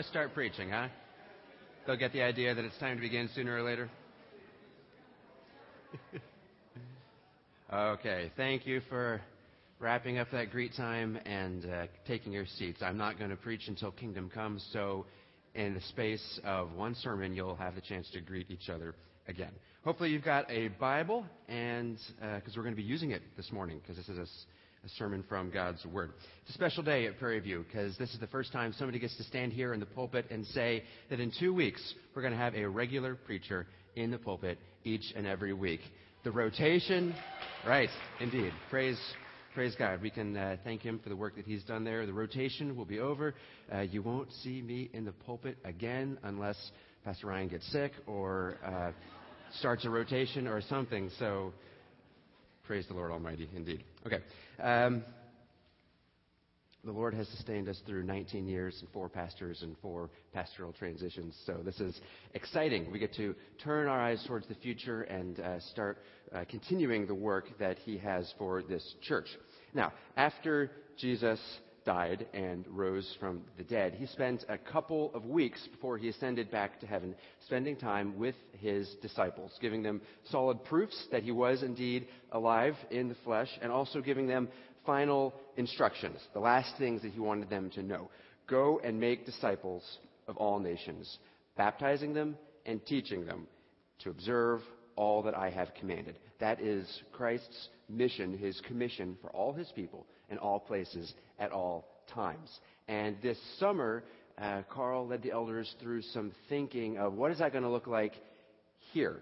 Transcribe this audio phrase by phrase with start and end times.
[0.00, 0.88] Let's start preaching, huh?
[1.86, 3.90] They'll get the idea that it's time to begin sooner or later.
[7.70, 9.20] okay, thank you for
[9.78, 12.80] wrapping up that greet time and uh, taking your seats.
[12.80, 15.04] I'm not going to preach until kingdom comes, so
[15.54, 18.94] in the space of one sermon, you'll have the chance to greet each other
[19.28, 19.52] again.
[19.84, 23.52] Hopefully, you've got a Bible, and because uh, we're going to be using it this
[23.52, 24.26] morning, because this is a
[24.84, 26.12] a sermon from God's Word.
[26.42, 29.16] It's a special day at Prairie View because this is the first time somebody gets
[29.18, 32.38] to stand here in the pulpit and say that in two weeks we're going to
[32.38, 35.80] have a regular preacher in the pulpit each and every week.
[36.24, 37.14] The rotation,
[37.66, 37.90] right,
[38.20, 38.52] indeed.
[38.70, 38.98] Praise,
[39.54, 40.00] praise God.
[40.00, 42.06] We can uh, thank Him for the work that He's done there.
[42.06, 43.34] The rotation will be over.
[43.72, 46.56] Uh, you won't see me in the pulpit again unless
[47.04, 48.92] Pastor Ryan gets sick or uh,
[49.58, 51.10] starts a rotation or something.
[51.18, 51.52] So
[52.70, 53.82] Praise the Lord Almighty, indeed.
[54.06, 54.20] Okay.
[54.62, 55.02] Um,
[56.84, 61.36] the Lord has sustained us through 19 years and four pastors and four pastoral transitions.
[61.46, 62.00] So this is
[62.32, 62.92] exciting.
[62.92, 65.98] We get to turn our eyes towards the future and uh, start
[66.32, 69.26] uh, continuing the work that He has for this church.
[69.74, 71.40] Now, after Jesus
[71.90, 76.48] died and rose from the dead, he spent a couple of weeks before he ascended
[76.48, 81.64] back to heaven spending time with his disciples, giving them solid proofs that he was
[81.64, 84.48] indeed alive in the flesh, and also giving them
[84.86, 88.08] final instructions, the last things that he wanted them to know.
[88.48, 89.82] Go and make disciples
[90.28, 91.18] of all nations,
[91.56, 93.48] baptizing them and teaching them
[94.04, 94.60] to observe
[94.94, 96.20] all that I have commanded.
[96.38, 101.86] That is Christ's mission, his commission for all his people in all places at all
[102.12, 102.48] times.
[102.88, 104.04] And this summer,
[104.38, 107.86] uh, Carl led the elders through some thinking of what is that going to look
[107.86, 108.14] like
[108.92, 109.20] here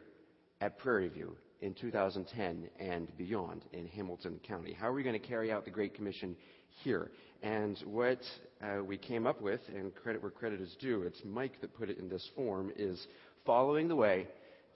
[0.61, 4.73] at Prairie View in 2010 and beyond in Hamilton County.
[4.73, 6.37] How are we going to carry out the Great Commission
[6.83, 7.11] here?
[7.43, 8.20] And what
[8.62, 11.91] uh, we came up with, and credit where credit is due, it's Mike that put
[11.91, 13.06] it in this form, is
[13.45, 14.27] following the way,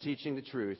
[0.00, 0.78] teaching the truth,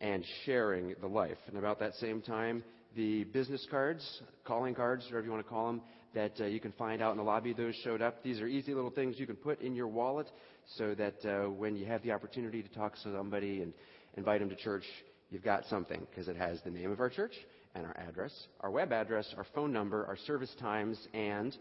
[0.00, 1.38] and sharing the life.
[1.48, 2.62] And about that same time,
[2.96, 5.82] the business cards, calling cards, whatever you want to call them,
[6.14, 7.52] that uh, you can find out in the lobby.
[7.52, 8.22] Those showed up.
[8.22, 10.30] These are easy little things you can put in your wallet
[10.76, 13.72] so that uh, when you have the opportunity to talk to somebody and
[14.16, 14.84] invite them to church,
[15.30, 17.32] you've got something because it has the name of our church
[17.74, 21.56] and our address, our web address, our phone number, our service times, and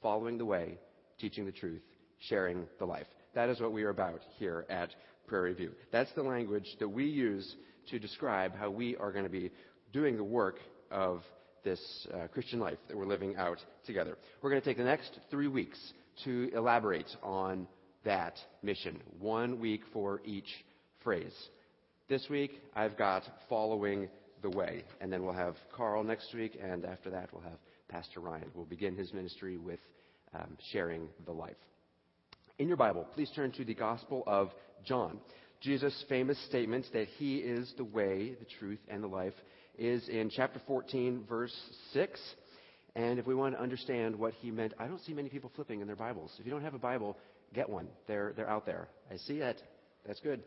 [0.00, 0.78] following the way,
[1.18, 1.82] teaching the truth,
[2.28, 3.06] sharing the life.
[3.34, 4.90] That is what we are about here at
[5.26, 5.72] Prairie View.
[5.90, 7.56] That's the language that we use
[7.90, 9.50] to describe how we are going to be
[9.92, 10.58] doing the work
[10.90, 11.22] of
[11.64, 14.16] this uh, Christian life that we're living out together.
[14.40, 15.78] We're going to take the next three weeks
[16.24, 17.66] to elaborate on
[18.04, 20.48] that mission, one week for each
[21.02, 21.34] phrase.
[22.08, 24.08] This week, I've got following
[24.42, 27.58] the way, and then we'll have Carl next week, and after that, we'll have
[27.88, 28.48] Pastor Ryan.
[28.54, 29.80] We'll begin his ministry with
[30.34, 31.56] um, sharing the life.
[32.58, 34.50] In your Bible, please turn to the Gospel of
[34.84, 35.18] John.
[35.60, 39.34] Jesus' famous statement that he is the way, the truth, and the life
[39.78, 41.54] is in chapter 14, verse
[41.92, 42.20] 6.
[42.94, 45.80] And if we want to understand what he meant, I don't see many people flipping
[45.80, 46.32] in their Bibles.
[46.38, 47.16] If you don't have a Bible,
[47.54, 47.88] get one.
[48.08, 48.88] They're, they're out there.
[49.10, 49.60] I see it.
[50.06, 50.42] That's good.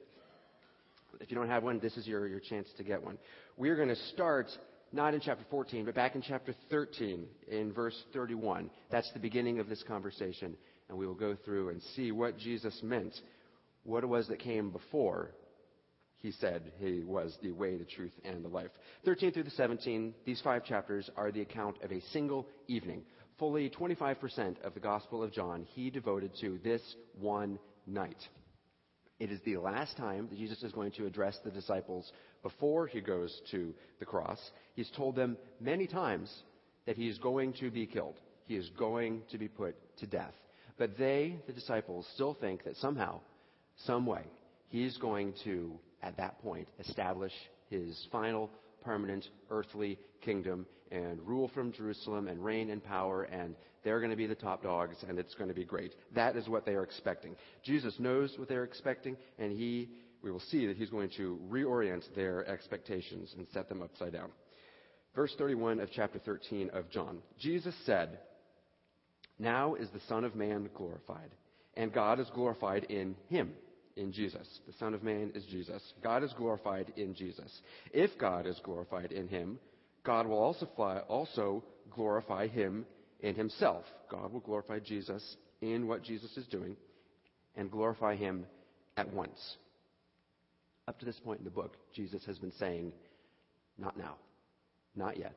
[1.20, 3.18] If you don't have one, this is your, your chance to get one.
[3.58, 4.48] We're going to start
[4.92, 8.70] not in chapter 14, but back in chapter 13, in verse 31.
[8.92, 10.56] That's the beginning of this conversation.
[10.88, 13.14] And we will go through and see what Jesus meant,
[13.84, 15.32] what it was that came before
[16.22, 18.72] he said he was the way, the truth, and the life.
[19.06, 23.04] 13 through the 17, these five chapters are the account of a single evening.
[23.38, 26.82] Fully 25% of the Gospel of John he devoted to this
[27.18, 27.58] one
[27.88, 28.18] night.
[29.20, 33.02] It is the last time that Jesus is going to address the disciples before he
[33.02, 34.40] goes to the cross.
[34.76, 36.34] He's told them many times
[36.86, 38.16] that he is going to be killed.
[38.46, 40.34] He is going to be put to death.
[40.78, 43.20] But they, the disciples, still think that somehow,
[43.86, 44.24] some way,
[44.70, 47.34] he's going to at that point, establish
[47.70, 48.50] his final
[48.84, 54.18] permanent earthly kingdom and rule from Jerusalem and reign in power, and they're going to
[54.18, 55.94] be the top dogs, and it's going to be great.
[56.16, 57.36] That is what they are expecting.
[57.64, 59.90] Jesus knows what they're expecting, and he,
[60.24, 64.30] we will see that he's going to reorient their expectations and set them upside down.
[65.16, 67.20] Verse 31 of chapter 13 of John.
[67.40, 68.20] Jesus said,
[69.38, 71.32] Now is the Son of Man glorified,
[71.76, 73.54] and God is glorified in him
[74.00, 74.48] in Jesus.
[74.66, 75.82] The Son of Man is Jesus.
[76.02, 77.62] God is glorified in Jesus.
[77.92, 79.60] If God is glorified in him,
[80.04, 82.86] God will also, fly, also glorify him
[83.20, 83.84] in himself.
[84.10, 86.76] God will glorify Jesus in what Jesus is doing
[87.56, 88.46] and glorify him
[88.96, 89.58] at once.
[90.88, 92.94] Up to this point in the book, Jesus has been saying,
[93.78, 94.16] Not now.
[94.96, 95.36] Not yet.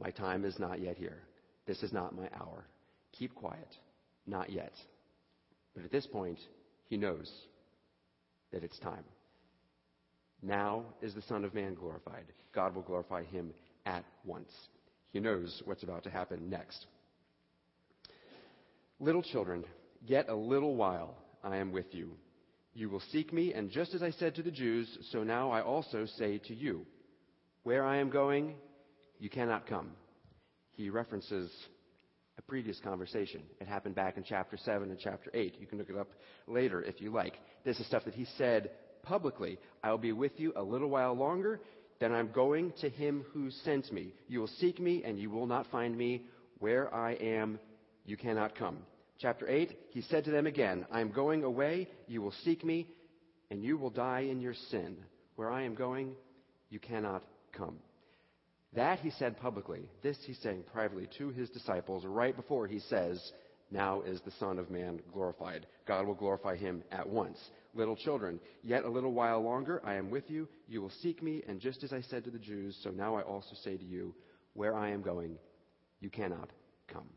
[0.00, 1.18] My time is not yet here.
[1.66, 2.64] This is not my hour.
[3.12, 3.68] Keep quiet.
[4.26, 4.72] Not yet.
[5.74, 6.38] But at this point,
[6.88, 7.30] he knows
[8.52, 9.04] that it's time.
[10.42, 12.24] Now is the Son of Man glorified.
[12.54, 13.52] God will glorify him
[13.86, 14.52] at once.
[15.12, 16.86] He knows what's about to happen next.
[18.98, 19.64] Little children,
[20.04, 22.12] yet a little while I am with you.
[22.74, 25.60] You will seek me, and just as I said to the Jews, so now I
[25.62, 26.86] also say to you,
[27.64, 28.54] Where I am going,
[29.18, 29.90] you cannot come.
[30.72, 31.50] He references
[32.46, 33.42] previous conversation.
[33.60, 35.56] It happened back in chapter 7 and chapter 8.
[35.58, 36.10] You can look it up
[36.46, 37.34] later if you like.
[37.64, 38.70] This is stuff that he said
[39.02, 39.58] publicly.
[39.82, 41.60] I will be with you a little while longer,
[42.00, 44.12] then I'm going to him who sent me.
[44.28, 46.22] You will seek me, and you will not find me.
[46.58, 47.58] Where I am,
[48.04, 48.78] you cannot come.
[49.18, 52.88] Chapter 8, he said to them again, I am going away, you will seek me,
[53.50, 54.96] and you will die in your sin.
[55.36, 56.14] Where I am going,
[56.70, 57.22] you cannot
[57.52, 57.76] come.
[58.74, 59.82] That he said publicly.
[60.02, 63.20] This he's saying privately to his disciples right before he says,
[63.70, 65.66] Now is the Son of Man glorified.
[65.86, 67.38] God will glorify him at once.
[67.74, 70.48] Little children, yet a little while longer I am with you.
[70.68, 73.22] You will seek me, and just as I said to the Jews, so now I
[73.22, 74.14] also say to you,
[74.54, 75.36] Where I am going,
[76.00, 76.50] you cannot
[76.88, 77.08] come.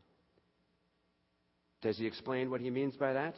[1.81, 3.35] Does he explain what he means by that?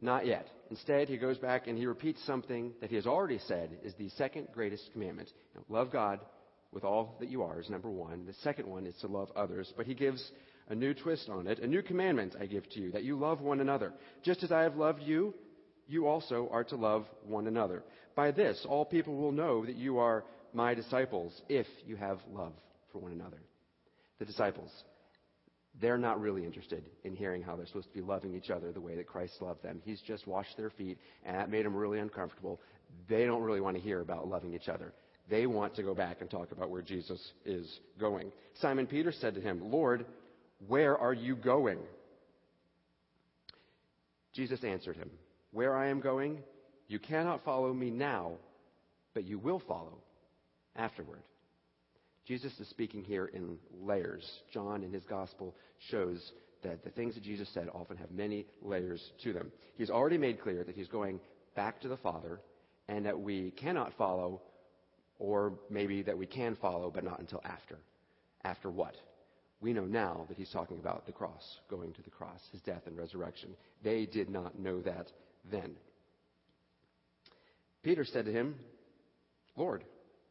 [0.00, 0.46] Not yet.
[0.70, 4.10] Instead, he goes back and he repeats something that he has already said is the
[4.10, 5.30] second greatest commandment.
[5.54, 6.20] Now, love God
[6.72, 8.26] with all that you are is number one.
[8.26, 9.72] The second one is to love others.
[9.76, 10.30] But he gives
[10.68, 11.58] a new twist on it.
[11.60, 13.92] A new commandment I give to you, that you love one another.
[14.22, 15.34] Just as I have loved you,
[15.86, 17.82] you also are to love one another.
[18.14, 22.52] By this, all people will know that you are my disciples, if you have love
[22.92, 23.38] for one another.
[24.18, 24.70] The disciples,
[25.80, 28.80] they're not really interested in hearing how they're supposed to be loving each other the
[28.80, 29.80] way that Christ loved them.
[29.84, 32.60] He's just washed their feet, and that made them really uncomfortable.
[33.08, 34.92] They don't really want to hear about loving each other.
[35.28, 38.32] They want to go back and talk about where Jesus is going.
[38.60, 40.06] Simon Peter said to him, Lord,
[40.66, 41.78] where are you going?
[44.32, 45.10] Jesus answered him,
[45.52, 46.38] Where I am going,
[46.86, 48.32] you cannot follow me now,
[49.14, 49.98] but you will follow
[50.76, 51.20] afterward.
[52.26, 54.24] Jesus is speaking here in layers.
[54.52, 55.54] John, in his gospel,
[55.90, 56.32] shows
[56.62, 59.50] that the things that Jesus said often have many layers to them.
[59.76, 61.20] He's already made clear that he's going
[61.54, 62.40] back to the Father
[62.88, 64.40] and that we cannot follow
[65.18, 67.78] or maybe that we can follow, but not until after.
[68.44, 68.94] After what?
[69.60, 72.82] We know now that he's talking about the cross, going to the cross, his death
[72.86, 73.50] and resurrection.
[73.82, 75.10] They did not know that
[75.50, 75.72] then.
[77.82, 78.54] Peter said to him,
[79.56, 79.84] Lord,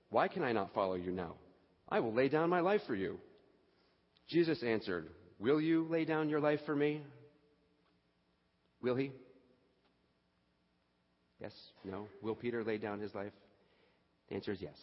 [0.09, 1.33] why can I not follow you now?
[1.89, 3.19] I will lay down my life for you.
[4.29, 7.01] Jesus answered, Will you lay down your life for me?
[8.81, 9.11] Will he?
[11.39, 11.53] Yes?
[11.83, 12.07] No?
[12.21, 13.33] Will Peter lay down his life?
[14.29, 14.77] The answer is yes.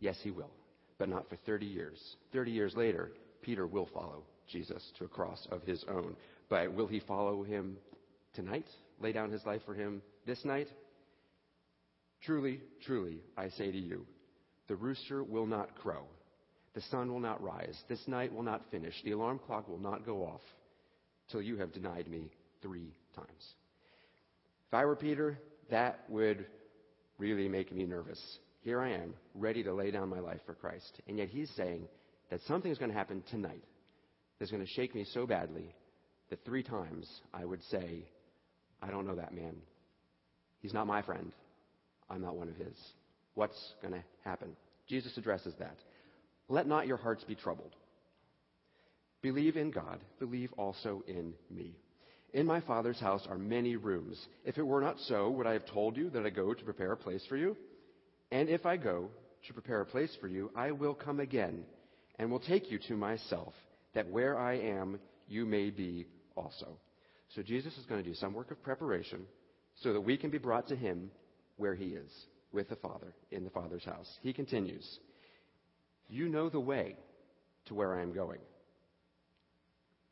[0.00, 0.50] Yes, he will.
[0.98, 1.98] But not for 30 years.
[2.32, 6.16] 30 years later, Peter will follow Jesus to a cross of his own.
[6.48, 7.76] But will he follow him
[8.34, 8.66] tonight?
[9.00, 10.68] Lay down his life for him this night?
[12.22, 14.06] Truly, truly, I say to you,
[14.68, 16.04] the rooster will not crow.
[16.74, 17.78] The sun will not rise.
[17.88, 18.94] This night will not finish.
[19.04, 20.40] The alarm clock will not go off
[21.30, 22.30] till you have denied me
[22.62, 23.54] three times.
[24.68, 25.38] If I were Peter,
[25.70, 26.46] that would
[27.18, 28.20] really make me nervous
[28.64, 31.00] here I am, ready to lay down my life for Christ.
[31.06, 31.86] And yet he's saying
[32.30, 33.62] that something is going to happen tonight
[34.38, 35.74] that's going to shake me so badly
[36.30, 38.06] that three times I would say,
[38.82, 39.54] I don't know that man.
[40.60, 41.30] He's not my friend.
[42.08, 42.74] I'm not one of his.
[43.34, 44.56] What's going to happen?
[44.88, 45.76] Jesus addresses that.
[46.48, 47.74] Let not your hearts be troubled.
[49.20, 51.76] Believe in God, believe also in me.
[52.32, 54.18] In my Father's house are many rooms.
[54.44, 56.92] If it were not so, would I have told you that I go to prepare
[56.92, 57.56] a place for you?
[58.34, 59.10] And if I go
[59.46, 61.62] to prepare a place for you, I will come again
[62.18, 63.54] and will take you to myself,
[63.94, 64.98] that where I am,
[65.28, 66.66] you may be also.
[67.36, 69.20] So Jesus is going to do some work of preparation
[69.82, 71.12] so that we can be brought to him
[71.58, 72.10] where he is,
[72.52, 74.12] with the Father, in the Father's house.
[74.20, 74.98] He continues,
[76.08, 76.96] You know the way
[77.66, 78.40] to where I am going.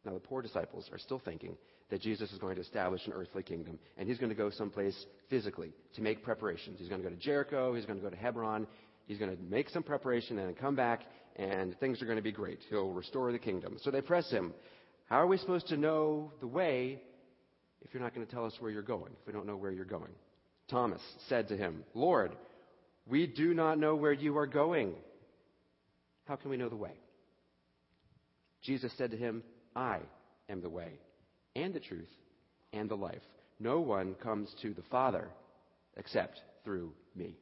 [0.04, 1.56] Now, the poor disciples are still thinking
[1.92, 4.96] that Jesus is going to establish an earthly kingdom, and he's going to go someplace
[5.28, 6.78] physically to make preparations.
[6.78, 8.66] He's going to go to Jericho, he's going to go to Hebron,
[9.04, 11.02] he's going to make some preparation and come back,
[11.36, 12.60] and things are going to be great.
[12.70, 13.76] He'll restore the kingdom.
[13.82, 14.54] So they press him.
[15.04, 16.98] How are we supposed to know the way
[17.82, 19.70] if you're not going to tell us where you're going, if we don't know where
[19.70, 20.12] you're going?
[20.70, 22.32] Thomas said to him, Lord,
[23.06, 24.94] we do not know where you are going.
[26.24, 26.94] How can we know the way?
[28.62, 29.42] Jesus said to him,
[29.76, 29.98] I
[30.48, 30.92] am the way
[31.54, 32.08] and the truth
[32.72, 33.22] and the life.
[33.60, 35.28] No one comes to the Father
[35.96, 37.36] except through me.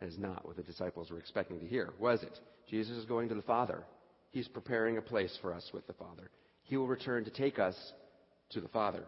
[0.00, 2.38] That is not what the disciples were expecting to hear, was it?
[2.70, 3.84] Jesus is going to the Father.
[4.30, 6.30] He's preparing a place for us with the Father.
[6.64, 7.76] He will return to take us
[8.50, 9.04] to the Father.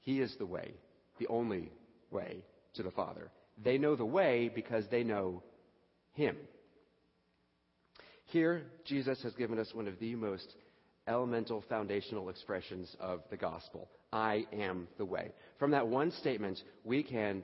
[0.00, 0.74] He is the way,
[1.18, 1.70] the only
[2.10, 3.30] way to the Father.
[3.62, 5.42] They know the way because they know
[6.14, 6.36] Him.
[8.26, 10.54] Here, Jesus has given us one of the most
[11.08, 15.32] elemental foundational expressions of the gospel I am the way.
[15.58, 17.42] From that one statement, we can,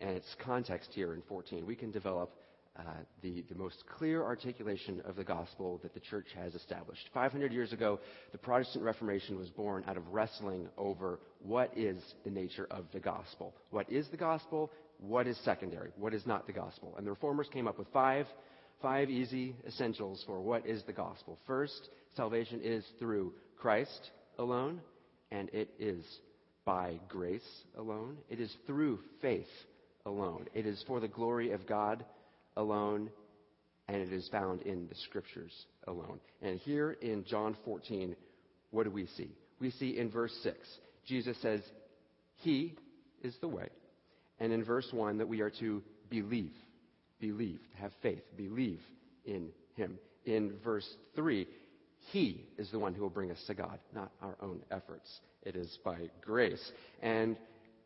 [0.00, 2.32] and its context here in 14, we can develop
[2.76, 2.82] uh,
[3.20, 7.08] the, the most clear articulation of the gospel that the church has established.
[7.12, 8.00] 500 years ago,
[8.32, 13.00] the Protestant Reformation was born out of wrestling over what is the nature of the
[13.00, 13.54] gospel.
[13.70, 14.72] What is the gospel?
[14.98, 15.90] What is secondary?
[15.96, 16.94] What is not the gospel?
[16.96, 18.26] And the reformers came up with five,
[18.82, 21.38] five easy essentials for what is the gospel.
[21.46, 24.80] First, salvation is through Christ alone,
[25.30, 26.04] and it is
[26.64, 27.40] by grace
[27.78, 28.18] alone.
[28.28, 29.46] It is through faith
[30.04, 30.46] alone.
[30.52, 32.04] It is for the glory of God
[32.56, 33.10] alone,
[33.88, 35.52] and it is found in the scriptures
[35.86, 36.20] alone.
[36.42, 38.16] And here in John 14,
[38.70, 39.30] what do we see?
[39.60, 40.56] We see in verse 6,
[41.06, 41.60] Jesus says,
[42.38, 42.76] He
[43.22, 43.68] is the way.
[44.40, 46.52] And in verse 1, that we are to believe,
[47.22, 48.80] believe, have faith, believe
[49.24, 49.98] in Him.
[50.26, 51.46] In verse 3,
[52.10, 55.08] He is the one who will bring us to God, not our own efforts.
[55.44, 56.72] It is by grace.
[57.00, 57.36] And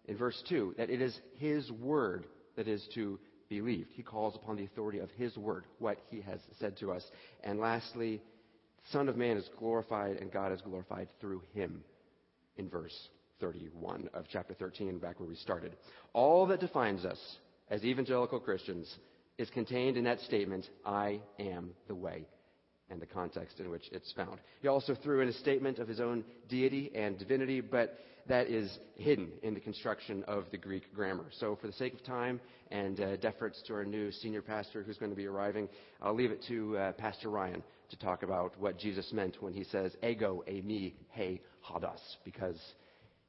[0.07, 2.27] in verse 2, that it is His word
[2.57, 3.91] that is to be believed.
[3.93, 7.05] He calls upon the authority of His word, what He has said to us.
[7.45, 8.23] And lastly,
[8.91, 11.85] Son of Man is glorified and God is glorified through Him
[12.57, 12.97] in verse
[13.41, 15.77] 31 of chapter 13, back where we started.
[16.15, 17.19] All that defines us
[17.69, 18.97] as evangelical Christians
[19.39, 22.27] is contained in that statement, I am the way,
[22.91, 24.41] and the context in which it's found.
[24.63, 28.79] He also threw in a statement of his own deity and divinity, but that is
[28.97, 31.27] hidden in the construction of the Greek grammar.
[31.39, 32.41] So, for the sake of time
[32.71, 35.69] and uh, deference to our new senior pastor who's going to be arriving,
[36.03, 39.65] I'll leave it to uh, Pastor Ryan to talk about what Jesus meant when he
[39.65, 42.61] says, ego, a me, he, hodos, because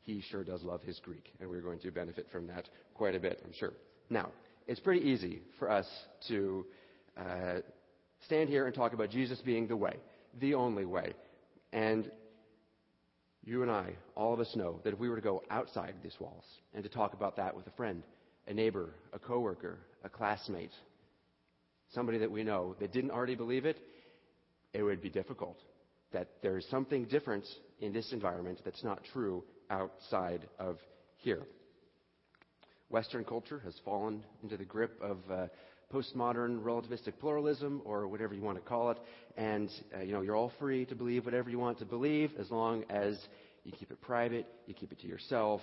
[0.02, 3.20] he sure does love his Greek, and we're going to benefit from that quite a
[3.20, 3.74] bit, I'm sure.
[4.10, 4.32] Now,
[4.68, 5.88] it's pretty easy for us
[6.28, 6.66] to
[7.18, 7.60] uh,
[8.26, 9.96] stand here and talk about Jesus being the way,
[10.40, 11.14] the only way.
[11.72, 12.12] And
[13.44, 16.16] you and I, all of us know that if we were to go outside these
[16.20, 16.44] walls
[16.74, 18.04] and to talk about that with a friend,
[18.48, 20.72] a neighbor, a coworker, a classmate,
[21.94, 23.78] somebody that we know that didn't already believe it,
[24.74, 25.58] it would be difficult.
[26.12, 27.46] That there is something different
[27.80, 30.78] in this environment that's not true outside of
[31.18, 31.44] here.
[32.90, 35.48] Western culture has fallen into the grip of uh,
[35.94, 38.98] postmodern relativistic pluralism or whatever you want to call it.
[39.38, 42.50] And, uh, you know, you're all free to believe whatever you want to believe as
[42.52, 43.18] long as
[43.64, 45.62] you keep it private, you keep it to yourself,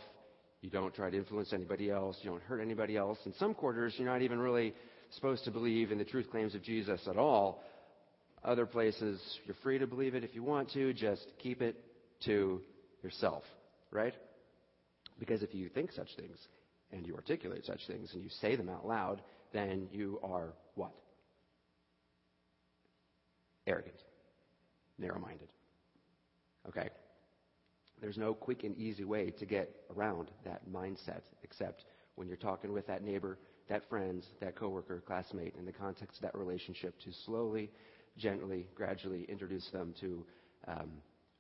[0.61, 3.19] you don't try to influence anybody else, you don't hurt anybody else.
[3.27, 4.75] In some quarters, you're not even really
[5.11, 7.63] supposed to believe in the truth claims of Jesus at all.
[8.43, 11.77] Other places, you're free to believe it if you want to, just keep it
[12.27, 12.61] to
[13.03, 13.43] yourself,
[13.91, 14.15] right?
[15.19, 16.37] Because if you think such things,
[16.93, 19.23] and you articulate such things, and you say them out loud,
[19.53, 20.93] then you are what?
[23.67, 23.97] Arrogant.
[24.99, 25.49] Narrow minded.
[26.69, 26.89] Okay?
[28.01, 31.85] There's no quick and easy way to get around that mindset except
[32.17, 33.39] when you're talking with that neighbor,
[33.69, 37.71] that friend, that coworker, classmate, in the context of that relationship to slowly,
[38.17, 40.25] gently, gradually introduce them to
[40.69, 40.91] um,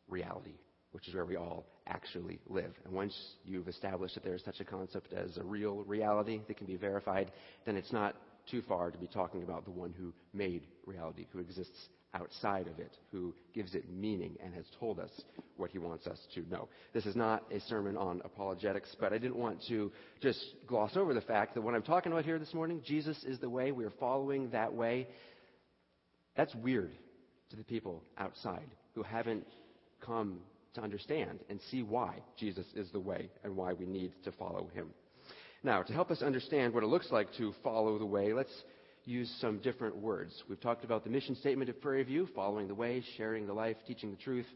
[0.09, 0.55] reality,
[0.95, 2.73] which is where we all actually live.
[2.85, 6.69] And once you've established that there's such a concept as a real reality that can
[6.69, 7.33] be verified,
[7.67, 8.15] then it's not
[8.49, 12.79] too far to be talking about the one who made reality, who exists outside of
[12.79, 15.11] it, who gives it meaning and has told us
[15.57, 16.69] what he wants us to know.
[16.93, 19.91] This is not a sermon on apologetics, but I didn't want to
[20.23, 23.41] just gloss over the fact that what I'm talking about here this morning, Jesus is
[23.41, 25.09] the way, we are following that way.
[26.37, 26.93] That's weird
[27.51, 29.45] to the people outside who haven't
[30.01, 30.39] come
[30.75, 34.69] to understand and see why Jesus is the way and why we need to follow
[34.75, 34.91] him.
[35.63, 38.53] Now, to help us understand what it looks like to follow the way, let's
[39.07, 40.43] use some different words.
[40.49, 43.77] We've talked about the mission statement of Prairie View, following the way, sharing the life,
[43.87, 44.47] teaching the truth.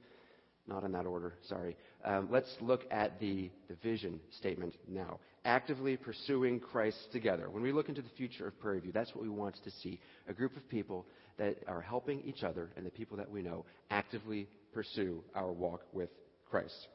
[0.67, 1.77] Not in that order, sorry.
[2.05, 5.19] Um, let's look at the, the vision statement now.
[5.47, 7.49] Actively pursuing Christ together.
[7.49, 9.99] When we look into the future of Prairie View, that's what we want to see.
[10.29, 11.07] A group of people
[11.39, 14.47] that are helping each other and the people that we know actively
[14.79, 16.09] pursue our walk with
[16.49, 16.87] Christ.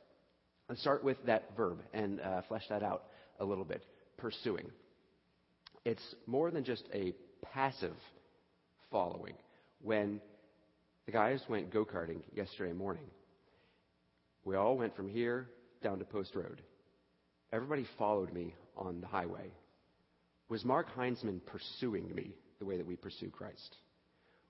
[0.70, 3.04] Let's start with that verb and uh, flesh that out
[3.42, 3.84] a little bit.
[4.16, 4.72] Pursuing.
[5.84, 7.12] It's more than just a
[7.54, 7.98] passive
[8.90, 9.34] following.
[9.82, 10.22] When
[11.06, 13.04] the guys went go karting yesterday morning,
[14.46, 15.50] we all went from here
[15.84, 16.62] down to Post Road.
[17.52, 19.52] Everybody followed me on the highway.
[20.48, 23.76] Was Mark Heinzman pursuing me the way that we pursue Christ?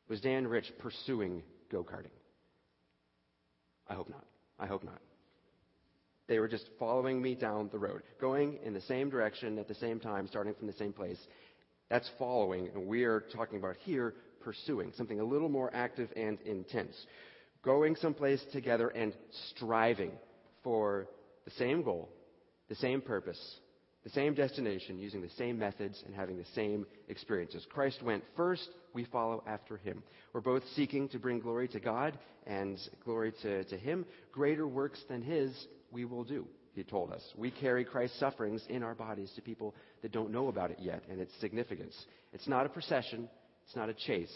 [0.08, 2.12] Was Dan Rich pursuing go karting?
[3.88, 4.26] I hope not.
[4.60, 5.00] I hope not.
[6.28, 9.76] They were just following me down the road, going in the same direction at the
[9.76, 11.20] same time, starting from the same place.
[11.90, 16.40] That's following, and we are talking about here pursuing, something a little more active and
[16.42, 16.96] intense.
[17.62, 19.14] Going someplace together and
[19.54, 20.12] striving
[20.64, 21.08] for
[21.46, 22.10] the same goal,
[22.70, 23.40] the same purpose,
[24.04, 27.66] the same destination, using the same methods and having the same experiences.
[27.70, 30.04] Christ went first, we follow after him.
[30.34, 34.06] We're both seeking to bring glory to God and glory to, to him.
[34.32, 35.52] Greater works than his
[35.92, 37.22] we will do, he told us.
[37.38, 41.04] We carry Christ's sufferings in our bodies to people that don't know about it yet
[41.10, 41.96] and its significance.
[42.32, 43.30] It's not a procession,
[43.66, 44.34] it's not a chase,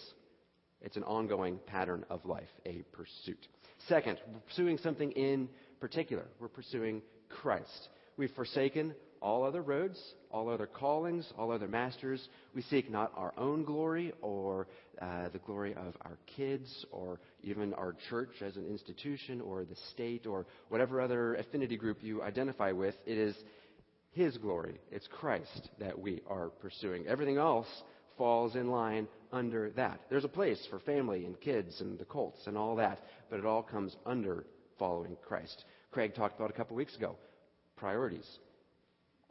[0.81, 3.47] it's an ongoing pattern of life, a pursuit.
[3.87, 5.49] Second, pursuing something in
[5.79, 6.25] particular.
[6.39, 7.89] We're pursuing Christ.
[8.17, 9.99] We've forsaken all other roads,
[10.31, 12.27] all other callings, all other masters.
[12.55, 14.67] We seek not our own glory or
[15.01, 19.75] uh, the glory of our kids or even our church as an institution or the
[19.93, 22.95] state or whatever other affinity group you identify with.
[23.05, 23.35] It is
[24.11, 24.79] His glory.
[24.91, 27.07] It's Christ that we are pursuing.
[27.07, 27.67] Everything else
[28.17, 29.99] falls in line under that.
[30.09, 33.45] There's a place for family and kids and the Colts and all that, but it
[33.45, 34.45] all comes under
[34.79, 35.65] following Christ.
[35.91, 37.15] Craig talked about a couple weeks ago
[37.77, 38.27] priorities.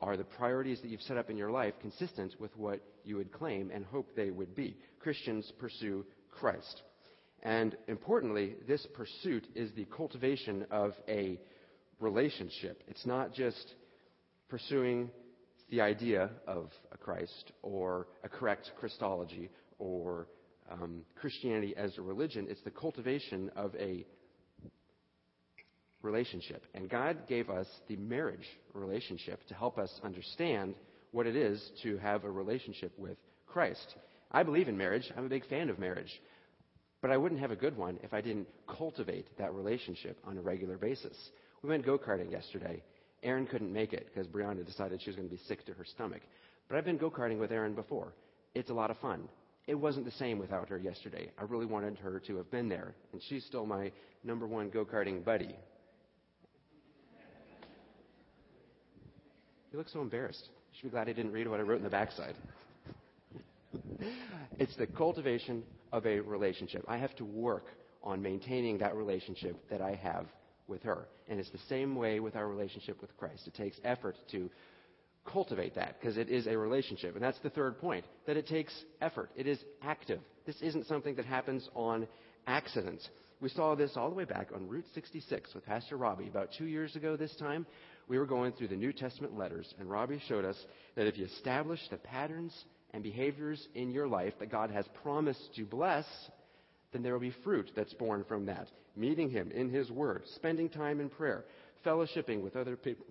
[0.01, 3.33] Are the priorities that you've set up in your life consistent with what you would
[3.33, 4.77] claim and hope they would be?
[5.01, 6.83] Christians pursue Christ.
[7.43, 11.39] And importantly, this pursuit is the cultivation of a
[12.01, 12.83] relationship.
[12.89, 13.75] It's not just
[14.49, 15.11] pursuing
[15.71, 20.29] the idea of a Christ or a correct Christology or
[20.71, 22.47] um, Christianity as a religion.
[22.49, 24.05] It's the cultivation of a
[26.07, 26.63] relationship.
[26.75, 30.75] And God gave us the marriage relationship to help us understand
[31.13, 33.97] what it is to have a relationship with Christ.
[34.33, 35.11] I believe in marriage.
[35.17, 36.21] I'm a big fan of marriage.
[37.03, 40.41] But I wouldn't have a good one if I didn't cultivate that relationship on a
[40.41, 41.17] regular basis.
[41.63, 42.83] We went go karting yesterday.
[43.23, 45.85] Erin couldn't make it because Brianna decided she was going to be sick to her
[45.85, 46.23] stomach.
[46.69, 48.13] But I've been go karting with Erin before.
[48.55, 49.29] It's a lot of fun.
[49.67, 51.31] It wasn't the same without her yesterday.
[51.39, 52.95] I really wanted her to have been there.
[53.13, 53.91] And she's still my
[54.23, 55.57] number one go karting buddy.
[59.77, 60.49] You look so embarrassed.
[60.73, 62.35] You should be glad I didn't read what I wrote in the backside.
[64.59, 66.83] it's the cultivation of a relationship.
[66.89, 67.67] I have to work
[68.03, 70.29] on maintaining that relationship that I have
[70.67, 71.09] with her.
[71.29, 73.47] And it's the same way with our relationship with Christ.
[73.47, 74.49] It takes effort to
[75.31, 77.15] cultivate that because it is a relationship.
[77.15, 79.29] And that's the third point that it takes effort.
[79.37, 80.21] It is active.
[80.47, 82.09] This isn't something that happens on
[82.47, 83.03] accident.
[83.43, 86.65] We saw this all the way back on Route 66 with Pastor Robbie about two
[86.65, 87.67] years ago this time
[88.09, 90.57] we were going through the New Testament letters, and Robbie showed us
[90.95, 92.55] that if you establish the patterns
[92.93, 96.07] and behaviors in your life that God has promised to bless,
[96.93, 98.69] then there will be fruit that's born from that.
[98.97, 101.45] Meeting Him in His Word, spending time in prayer,
[101.85, 103.07] fellowshipping with other people,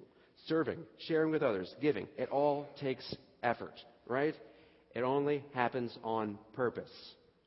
[0.48, 2.08] serving, sharing with others, giving.
[2.18, 3.74] It all takes effort,
[4.08, 4.36] right?
[4.96, 6.90] It only happens on purpose.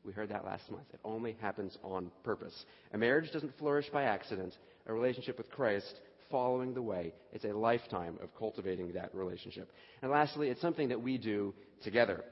[0.04, 0.84] We heard that last month.
[0.92, 2.54] It only happens on purpose.
[2.92, 4.54] A marriage doesn't flourish by accident.
[4.86, 5.92] A relationship with Christ
[6.30, 7.14] following the way.
[7.32, 9.70] It's a lifetime of cultivating that relationship.
[10.02, 12.24] And lastly, it's something that we do together.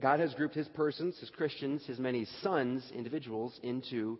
[0.00, 4.18] God has grouped his persons, his Christians, his many sons, individuals, into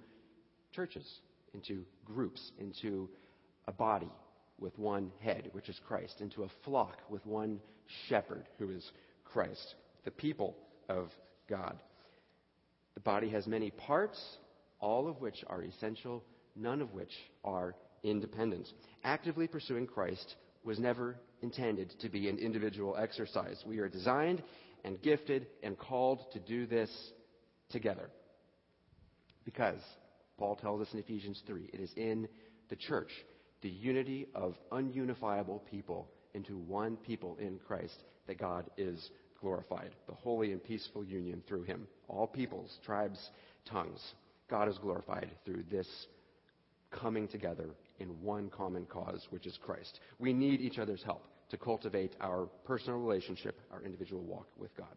[0.75, 1.07] churches,
[1.55, 3.09] into groups, into
[3.67, 4.11] a body
[4.59, 7.61] with one head, which is Christ, into a flock with one
[8.09, 8.91] shepherd, who is
[9.25, 10.57] Christ, the people
[10.89, 11.11] of
[11.49, 11.79] God.
[12.95, 14.21] The body has many parts,
[14.81, 16.25] all of which are essential,
[16.57, 17.13] none of which
[17.45, 18.69] are independent.
[19.05, 23.63] Actively pursuing Christ was never intended to be an individual exercise.
[23.67, 24.43] We are designed
[24.85, 26.91] and gifted and called to do this
[27.71, 28.11] together.
[29.45, 29.81] Because,
[30.39, 32.29] Paul tells us in Ephesians 3, it is in
[32.69, 33.11] the church,
[33.63, 39.91] the unity of ununifiable people into one people in Christ, that God is glorified.
[40.07, 41.87] The holy and peaceful union through him.
[42.09, 43.19] All peoples, tribes,
[43.65, 44.01] tongues.
[44.51, 45.89] God is glorified through this
[46.91, 50.01] coming together in one common cause, which is Christ.
[50.19, 54.95] We need each other's help to cultivate our personal relationship, our individual walk with God.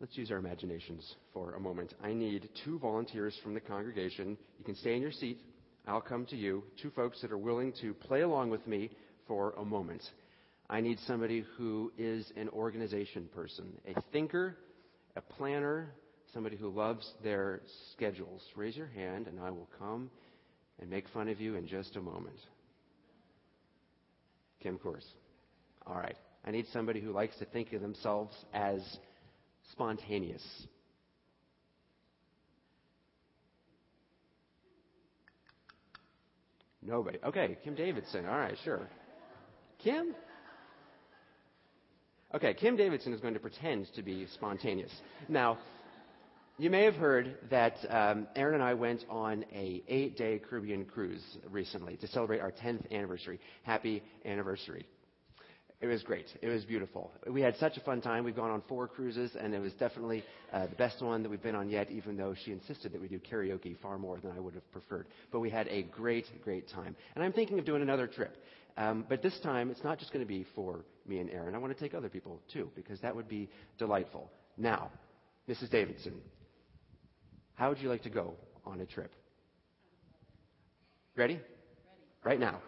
[0.00, 1.94] Let's use our imaginations for a moment.
[2.02, 4.36] I need two volunteers from the congregation.
[4.58, 5.40] You can stay in your seat.
[5.86, 6.64] I'll come to you.
[6.82, 8.90] Two folks that are willing to play along with me
[9.26, 10.02] for a moment.
[10.68, 14.56] I need somebody who is an organization person, a thinker,
[15.14, 15.94] a planner,
[16.36, 20.10] somebody who loves their schedules, raise your hand and I will come
[20.78, 22.36] and make fun of you in just a moment.
[24.62, 25.06] Kim Course.
[25.86, 26.16] All right.
[26.44, 28.80] I need somebody who likes to think of themselves as
[29.72, 30.42] spontaneous.
[36.82, 37.18] Nobody.
[37.24, 38.26] Okay, Kim Davidson.
[38.26, 38.86] All right, sure.
[39.82, 40.14] Kim?
[42.34, 44.92] Okay, Kim Davidson is going to pretend to be spontaneous.
[45.30, 45.56] Now,
[46.58, 51.22] you may have heard that um, Erin and I went on a eight-day Caribbean cruise
[51.50, 53.38] recently to celebrate our 10th anniversary.
[53.62, 54.86] Happy anniversary!
[55.82, 56.24] It was great.
[56.40, 57.12] It was beautiful.
[57.30, 58.24] We had such a fun time.
[58.24, 61.42] We've gone on four cruises, and it was definitely uh, the best one that we've
[61.42, 64.40] been on yet, even though she insisted that we do karaoke far more than I
[64.40, 65.06] would have preferred.
[65.30, 66.96] But we had a great, great time.
[67.14, 68.34] And I'm thinking of doing another trip.
[68.78, 71.54] Um, but this time, it's not just going to be for me and Erin.
[71.54, 74.30] I want to take other people, too, because that would be delightful.
[74.56, 74.90] Now,
[75.46, 75.70] Mrs.
[75.70, 76.14] Davidson,
[77.56, 79.12] how would you like to go on a trip?
[81.16, 81.34] Ready?
[81.34, 81.44] Ready.
[82.24, 82.60] Right now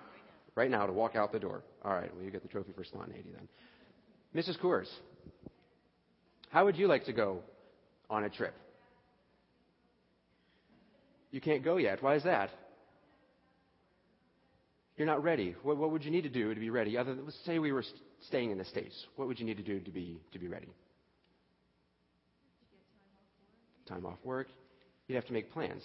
[0.59, 1.62] right now to walk out the door.
[1.85, 3.48] All right, well, you get the trophy for spontaneity then.
[4.35, 4.61] Mrs.
[4.61, 4.88] Coors,
[6.51, 7.40] how would you like to go
[8.11, 8.55] on a trip?
[11.31, 12.03] You can't go yet.
[12.03, 12.51] Why is that?
[14.96, 15.55] You're not ready.
[15.62, 16.98] What, what would you need to do to be ready?
[16.98, 19.07] Other than, let's say we were st- staying in the States.
[19.14, 20.68] What would you need to do to be, to be ready?
[23.87, 24.48] Time off work.
[25.09, 25.83] You'd have to make plans.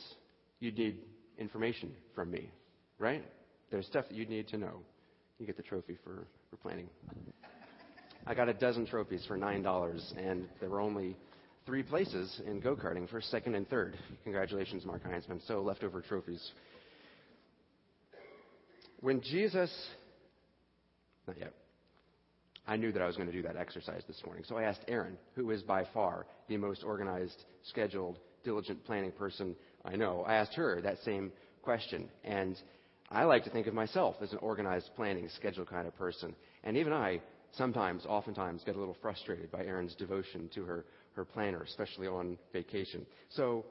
[0.60, 1.00] You'd need
[1.38, 2.50] information from me,
[3.00, 3.24] right?
[3.72, 4.82] There's stuff that you'd need to know.
[5.40, 6.90] You get the trophy for, for planning.
[8.28, 11.18] I got a dozen trophies for $9, and there were only
[11.66, 13.98] three places in go karting first, second, and third.
[14.24, 15.46] Congratulations, Mark Heinzman.
[15.48, 16.52] So, leftover trophies.
[19.00, 19.72] When Jesus,
[21.28, 21.54] not yet,
[22.66, 24.46] I knew that I was going to do that exercise this morning.
[24.48, 29.56] So I asked Erin, who is by far the most organized, scheduled, diligent planning person
[29.86, 30.24] I know.
[30.26, 32.10] I asked her that same question.
[32.24, 32.58] And
[33.10, 36.36] I like to think of myself as an organized, planning, schedule kind of person.
[36.64, 37.22] And even I
[37.54, 42.38] sometimes, oftentimes, get a little frustrated by Erin's devotion to her, her planner, especially on
[42.52, 43.06] vacation.
[43.30, 43.66] So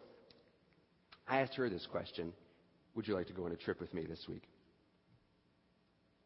[1.26, 2.32] I asked her this question
[2.94, 4.42] Would you like to go on a trip with me this week?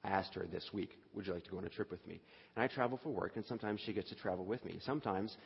[0.05, 2.21] I asked her this week, Would you like to go on a trip with me?
[2.55, 4.79] And I travel for work, and sometimes she gets to travel with me.
[4.85, 5.37] Sometimes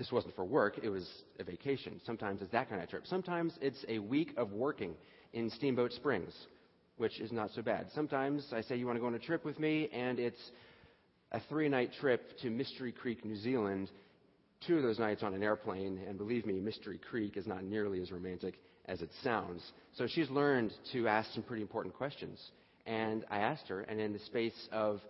[0.00, 1.06] this wasn't for work, it was
[1.38, 2.00] a vacation.
[2.04, 3.06] Sometimes it's that kind of trip.
[3.06, 4.94] Sometimes it's a week of working
[5.32, 6.32] in Steamboat Springs
[7.00, 7.86] which is not so bad.
[7.94, 9.88] Sometimes I say, You want to go on a trip with me?
[9.90, 10.50] And it's
[11.32, 13.90] a three night trip to Mystery Creek, New Zealand.
[14.66, 18.02] Two of those nights on an airplane, and believe me, Mystery Creek is not nearly
[18.02, 19.62] as romantic as it sounds.
[19.96, 22.38] So she's learned to ask some pretty important questions.
[22.84, 25.00] And I asked her, and in the space of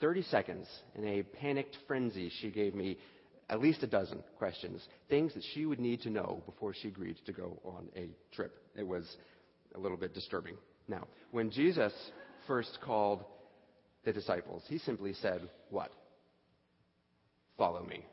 [0.00, 2.98] 30 seconds, in a panicked frenzy, she gave me
[3.48, 7.16] at least a dozen questions, things that she would need to know before she agreed
[7.26, 8.58] to go on a trip.
[8.74, 9.04] It was
[9.74, 10.56] a little bit disturbing.
[10.88, 11.92] Now, when Jesus
[12.46, 13.24] first called
[14.04, 15.90] the disciples, he simply said, What?
[17.56, 18.04] Follow me.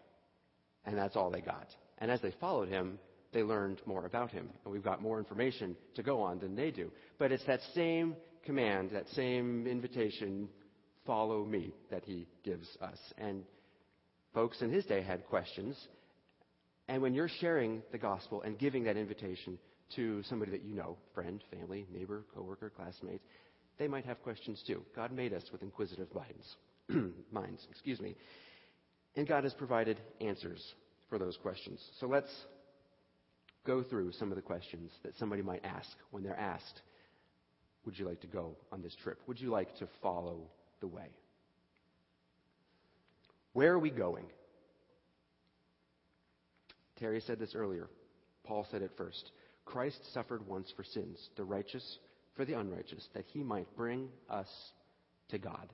[0.86, 1.68] And that's all they got.
[1.98, 3.00] And as they followed him,
[3.32, 4.50] they learned more about him.
[4.64, 6.92] And we've got more information to go on than they do.
[7.18, 8.16] But it's that same
[8.46, 10.50] command, that same invitation,
[11.06, 12.98] follow me, that he gives us.
[13.18, 13.44] And
[14.34, 15.78] folks in his day had questions.
[16.88, 19.58] And when you're sharing the gospel and giving that invitation,
[19.96, 23.22] to somebody that you know, friend, family, neighbor, coworker, classmate,
[23.78, 24.84] they might have questions too.
[24.96, 27.14] God made us with inquisitive minds.
[27.32, 28.16] minds, excuse me.
[29.16, 30.62] And God has provided answers
[31.10, 31.80] for those questions.
[32.00, 32.32] So let's
[33.66, 36.82] go through some of the questions that somebody might ask when they're asked,
[37.86, 39.20] Would you like to go on this trip?
[39.28, 40.42] Would you like to follow
[40.82, 41.10] the way?
[43.54, 44.26] Where are we going?
[47.00, 47.90] Terry said this earlier.
[48.44, 49.32] Paul said it first.
[49.66, 52.00] Christ suffered once for sins, the righteous
[52.36, 54.48] for the unrighteous, that he might bring us
[55.30, 55.70] to God.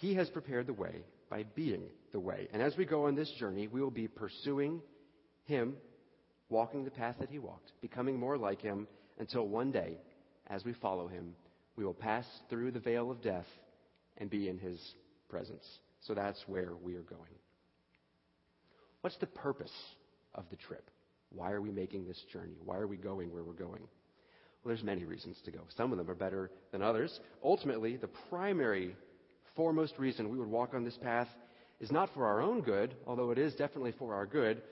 [0.00, 2.48] He has prepared the way by being the way.
[2.52, 4.80] And as we go on this journey, we will be pursuing
[5.44, 5.74] him,
[6.48, 8.86] walking the path that he walked, becoming more like him
[9.18, 9.98] until one day,
[10.48, 11.34] as we follow him,
[11.76, 13.46] we will pass through the veil of death
[14.18, 14.80] and be in his
[15.28, 15.66] presence.
[16.06, 17.22] So that's where we are going.
[19.00, 19.72] What's the purpose
[20.34, 20.90] of the trip?
[21.30, 22.56] Why are we making this journey?
[22.64, 23.82] Why are we going where we're going?
[23.82, 25.60] Well, there's many reasons to go.
[25.76, 27.18] Some of them are better than others.
[27.42, 28.96] Ultimately, the primary,
[29.54, 31.28] foremost reason we would walk on this path
[31.80, 34.62] is not for our own good, although it is definitely for our good,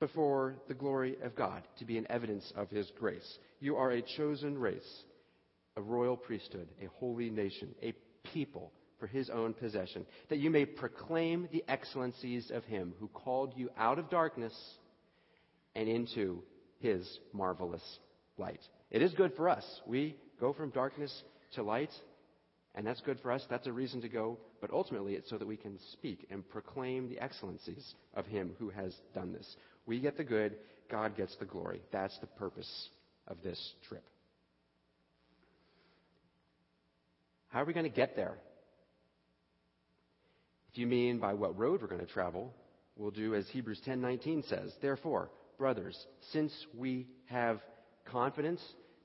[0.00, 3.38] but for the glory of God, to be an evidence of His grace.
[3.60, 5.02] You are a chosen race,
[5.76, 7.94] a royal priesthood, a holy nation, a
[8.32, 8.72] people
[9.04, 13.68] for His own possession, that you may proclaim the excellencies of Him who called you
[13.76, 14.54] out of darkness
[15.74, 16.42] and into
[16.80, 17.82] his marvelous
[18.38, 18.60] light.
[18.90, 19.64] It is good for us.
[19.86, 21.22] We go from darkness
[21.54, 21.90] to light,
[22.74, 23.42] and that's good for us.
[23.48, 24.38] That's a reason to go.
[24.60, 28.70] But ultimately, it's so that we can speak and proclaim the excellencies of him who
[28.70, 29.56] has done this.
[29.86, 30.56] We get the good,
[30.90, 31.80] God gets the glory.
[31.92, 32.88] That's the purpose
[33.26, 34.04] of this trip.
[37.48, 38.36] How are we going to get there?
[40.74, 42.52] If you mean by what road we're going to travel,
[42.96, 44.74] we'll do as Hebrews 10:19 says.
[44.82, 45.96] Therefore, brothers,
[46.32, 47.60] since we have
[48.06, 48.60] confidence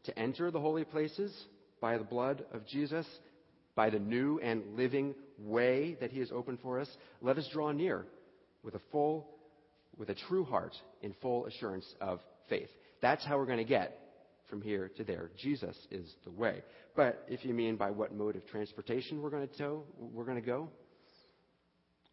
[0.06, 1.32] to enter the holy places
[1.80, 3.06] by the blood of Jesus,
[3.76, 6.90] by the new and living way that he has opened for us,
[7.22, 8.08] let us draw near
[8.64, 9.30] with a full
[9.96, 12.70] with a true heart in full assurance of faith.
[13.00, 13.96] That's how we're going to get
[14.50, 15.30] from here to there.
[15.38, 16.64] Jesus is the way.
[16.96, 20.42] But if you mean by what mode of transportation we're going to tow, we're going
[20.42, 20.72] to go,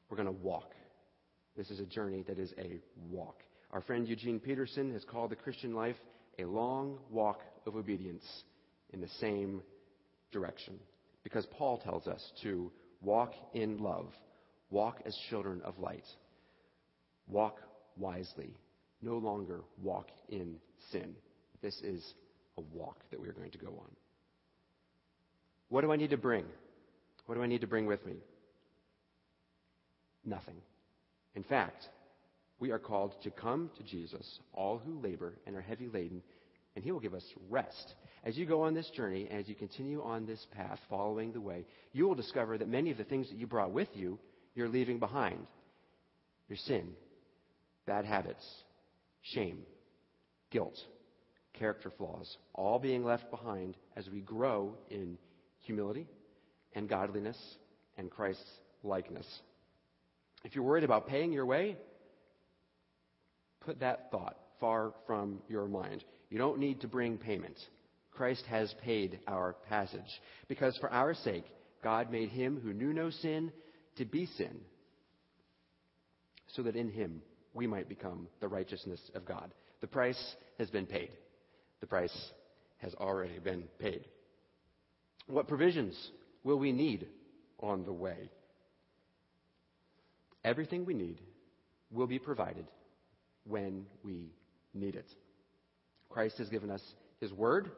[0.08, 0.72] we're going to walk.
[1.56, 3.40] This is a journey that is a walk.
[3.72, 5.96] Our friend Eugene Peterson has called the Christian life
[6.38, 8.24] a long walk of obedience
[8.92, 9.62] in the same
[10.32, 10.78] direction.
[11.24, 12.70] Because Paul tells us to
[13.02, 14.12] walk in love,
[14.70, 16.04] walk as children of light,
[17.26, 17.58] walk
[17.96, 18.54] wisely,
[19.02, 20.56] no longer walk in
[20.92, 21.14] sin.
[21.62, 22.14] This is
[22.58, 23.90] a walk that we are going to go on.
[25.68, 26.44] What do I need to bring?
[27.26, 28.14] What do I need to bring with me?
[30.26, 30.56] Nothing.
[31.34, 31.88] In fact,
[32.58, 36.22] we are called to come to Jesus, all who labor and are heavy laden,
[36.74, 37.94] and he will give us rest.
[38.24, 41.64] As you go on this journey, as you continue on this path, following the way,
[41.92, 44.18] you will discover that many of the things that you brought with you,
[44.54, 45.46] you're leaving behind.
[46.48, 46.88] Your sin,
[47.86, 48.44] bad habits,
[49.22, 49.62] shame,
[50.50, 50.76] guilt,
[51.54, 55.18] character flaws, all being left behind as we grow in
[55.60, 56.06] humility
[56.74, 57.38] and godliness
[57.96, 58.50] and Christ's
[58.82, 59.26] likeness.
[60.46, 61.76] If you're worried about paying your way,
[63.64, 66.04] put that thought far from your mind.
[66.30, 67.58] You don't need to bring payment.
[68.12, 70.20] Christ has paid our passage.
[70.46, 71.44] Because for our sake,
[71.82, 73.50] God made him who knew no sin
[73.96, 74.60] to be sin,
[76.54, 79.52] so that in him we might become the righteousness of God.
[79.80, 81.10] The price has been paid.
[81.80, 82.16] The price
[82.78, 84.04] has already been paid.
[85.26, 85.96] What provisions
[86.44, 87.08] will we need
[87.58, 88.30] on the way?
[90.46, 91.20] Everything we need
[91.90, 92.66] will be provided
[93.44, 94.30] when we
[94.72, 95.12] need it.
[96.08, 96.80] Christ has given us
[97.20, 97.68] His Word,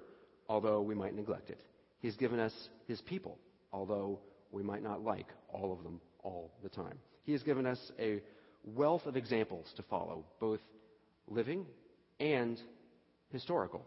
[0.50, 1.58] although we might neglect it.
[2.00, 2.52] He's given us
[2.86, 3.38] His people,
[3.72, 4.20] although
[4.52, 6.98] we might not like all of them all the time.
[7.22, 8.20] He has given us a
[8.64, 10.60] wealth of examples to follow, both
[11.26, 11.64] living
[12.20, 12.60] and
[13.32, 13.86] historical.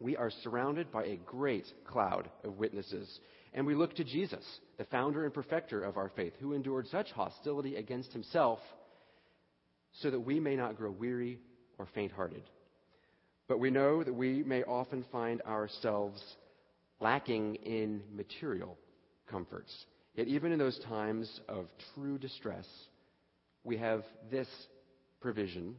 [0.00, 3.20] We are surrounded by a great cloud of witnesses,
[3.56, 4.44] and we look to Jesus,
[4.76, 8.58] the founder and perfecter of our faith, who endured such hostility against himself
[9.92, 11.40] so that we may not grow weary
[11.78, 12.42] or faint hearted.
[13.48, 16.22] But we know that we may often find ourselves
[17.00, 18.76] lacking in material
[19.30, 19.74] comforts.
[20.14, 22.66] Yet, even in those times of true distress,
[23.64, 24.48] we have this
[25.20, 25.76] provision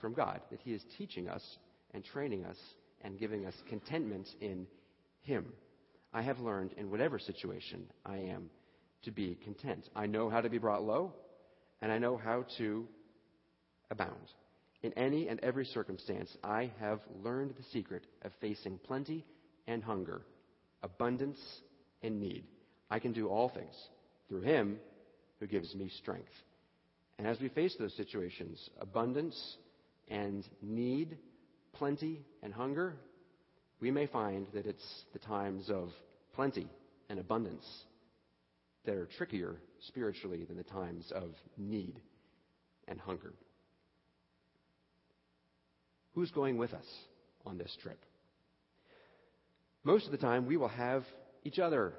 [0.00, 1.42] from God that He is teaching us
[1.94, 2.56] and training us
[3.02, 4.66] and giving us contentment in
[5.22, 5.46] Him.
[6.12, 8.50] I have learned in whatever situation I am
[9.02, 9.88] to be content.
[9.94, 11.14] I know how to be brought low,
[11.80, 12.86] and I know how to
[13.90, 14.32] abound.
[14.82, 19.24] In any and every circumstance, I have learned the secret of facing plenty
[19.66, 20.22] and hunger,
[20.82, 21.38] abundance
[22.02, 22.44] and need.
[22.90, 23.74] I can do all things
[24.28, 24.78] through Him
[25.38, 26.32] who gives me strength.
[27.18, 29.56] And as we face those situations, abundance
[30.08, 31.18] and need,
[31.74, 32.96] plenty and hunger,
[33.80, 35.90] we may find that it's the times of
[36.34, 36.68] plenty
[37.08, 37.66] and abundance
[38.84, 39.56] that are trickier
[39.88, 42.00] spiritually than the times of need
[42.88, 43.32] and hunger.
[46.14, 46.86] Who's going with us
[47.46, 47.98] on this trip?
[49.84, 51.04] Most of the time, we will have
[51.44, 51.94] each other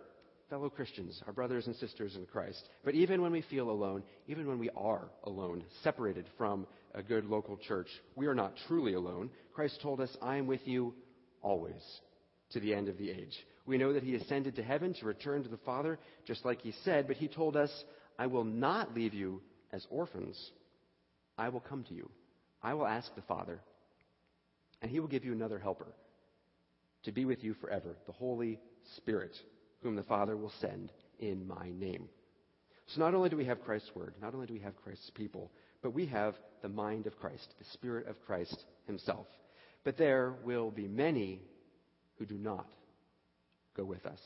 [0.50, 2.62] fellow Christians, our brothers and sisters in Christ.
[2.84, 7.26] But even when we feel alone, even when we are alone, separated from a good
[7.26, 9.30] local church, we are not truly alone.
[9.54, 10.94] Christ told us, I am with you
[11.42, 11.82] always
[12.52, 13.46] to the end of the age.
[13.66, 16.74] We know that he ascended to heaven to return to the Father, just like he
[16.84, 17.72] said, but he told us,
[18.18, 20.52] I will not leave you as orphans.
[21.38, 22.10] I will come to you.
[22.62, 23.60] I will ask the Father,
[24.82, 25.88] and he will give you another helper
[27.04, 28.60] to be with you forever, the Holy
[28.98, 29.36] Spirit
[29.82, 32.08] whom the Father will send in my name.
[32.88, 35.52] So not only do we have Christ's word, not only do we have Christ's people,
[35.82, 39.28] but we have the mind of Christ, the Spirit of Christ himself.
[39.84, 41.42] But there will be many
[42.18, 42.68] who do not
[43.76, 44.20] go with us.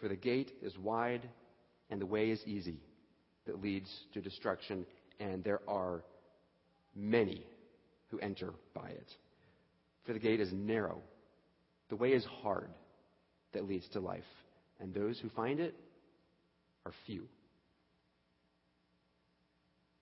[0.00, 1.28] For the gate is wide
[1.90, 2.80] and the way is easy
[3.46, 4.84] that leads to destruction,
[5.20, 6.02] and there are
[6.94, 7.46] many
[8.08, 9.08] who enter by it.
[10.04, 11.00] For the gate is narrow,
[11.88, 12.68] the way is hard
[13.52, 14.24] that leads to life
[14.80, 15.74] and those who find it
[16.84, 17.26] are few.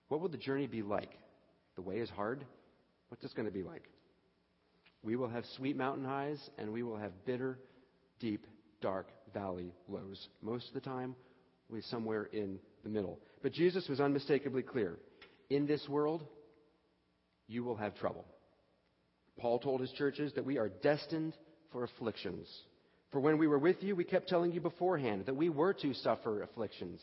[0.07, 1.11] What will the journey be like?
[1.75, 2.45] The way is hard.
[3.09, 3.83] What's this going to be like?
[5.05, 7.59] We will have sweet mountain highs, and we will have bitter,
[8.19, 8.47] deep
[8.81, 10.27] dark valley lows.
[10.41, 11.15] Most of the time,
[11.69, 13.19] we're somewhere in the middle.
[13.43, 14.97] But Jesus was unmistakably clear.
[15.51, 16.25] In this world,
[17.47, 18.25] you will have trouble.
[19.37, 21.35] Paul told his churches that we are destined
[21.71, 22.47] for afflictions.
[23.11, 25.93] For when we were with you, we kept telling you beforehand that we were to
[25.93, 26.99] suffer afflictions,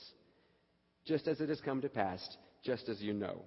[1.06, 2.20] just as it has come to pass,
[2.64, 3.42] just as you know.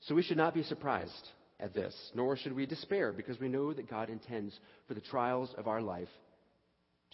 [0.00, 1.28] So we should not be surprised
[1.58, 5.54] at this, nor should we despair, because we know that God intends for the trials
[5.56, 6.08] of our life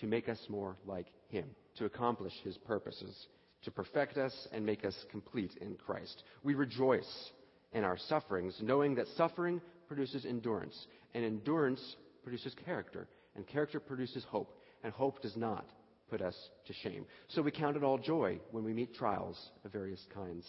[0.00, 1.46] to make us more like Him,
[1.78, 3.28] to accomplish His purposes,
[3.64, 6.24] to perfect us and make us complete in Christ.
[6.42, 7.31] We rejoice
[7.72, 14.24] in our sufferings, knowing that suffering produces endurance, and endurance produces character, and character produces
[14.24, 15.66] hope, and hope does not
[16.11, 17.07] put us to shame.
[17.28, 20.44] So we count it all joy when we meet trials of various kinds.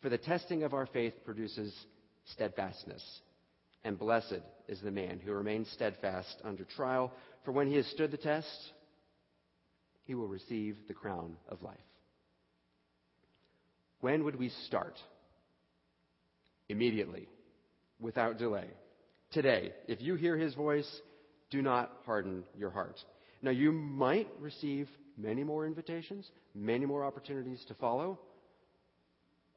[0.00, 1.74] For the testing of our faith produces
[2.26, 3.02] steadfastness.
[3.84, 7.12] And blessed is the man who remains steadfast under trial,
[7.44, 8.72] for when he has stood the test,
[10.04, 11.76] he will receive the crown of life.
[14.00, 14.98] When would we start?
[16.68, 17.28] Immediately,
[18.00, 18.68] without delay.
[19.32, 20.88] Today, if you hear his voice,
[21.50, 22.98] do not harden your heart.
[23.42, 28.18] Now, you might receive many more invitations, many more opportunities to follow,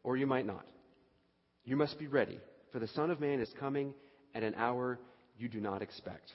[0.04, 0.66] or you might not.
[1.64, 2.40] You must be ready
[2.76, 3.94] for the Son of Man is coming
[4.34, 5.00] at an hour
[5.38, 6.30] you do not expect.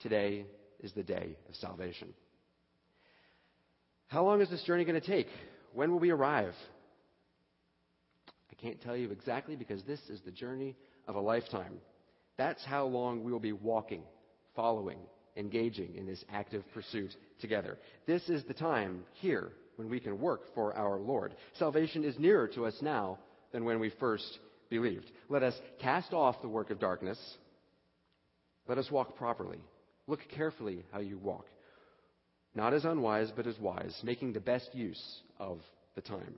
[0.00, 0.44] Today
[0.80, 2.08] is the day of salvation.
[4.08, 5.28] How long is this journey going to take?
[5.72, 6.52] When will we arrive?
[8.28, 10.76] I can't tell you exactly because this is the journey
[11.08, 11.78] of a lifetime.
[12.36, 14.02] That's how long we will be walking,
[14.54, 14.98] following,
[15.34, 17.78] engaging in this active pursuit together.
[18.06, 21.34] This is the time here when we can work for our Lord.
[21.58, 23.18] Salvation is nearer to us now
[23.50, 25.10] than when we first believed.
[25.28, 27.18] Let us cast off the work of darkness.
[28.66, 29.58] Let us walk properly.
[30.06, 31.46] Look carefully how you walk.
[32.54, 35.58] Not as unwise, but as wise, making the best use of
[35.94, 36.34] the time.